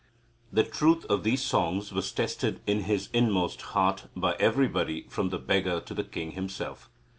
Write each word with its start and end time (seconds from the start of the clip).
The 0.51 0.63
truth 0.63 1.05
of 1.11 1.23
these 1.23 1.43
songs 1.43 1.93
was 1.93 2.11
tested 2.11 2.59
in 2.65 2.85
his 2.85 3.09
inmost 3.13 3.61
heart 3.77 4.07
by 4.15 4.33
everybody 4.39 5.05
from 5.09 5.29
the 5.29 5.37
beggar 5.37 5.79
to 5.81 5.93
the 5.93 6.03
king 6.03 6.31
himself. 6.31 6.89